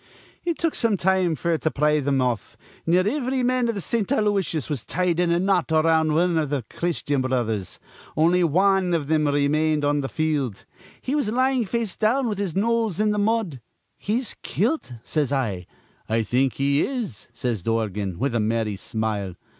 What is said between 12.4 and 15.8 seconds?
nose in th' mud. 'He's kilt,' says I.